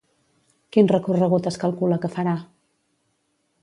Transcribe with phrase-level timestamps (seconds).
[0.77, 2.37] Quin recorregut es calcula que farà?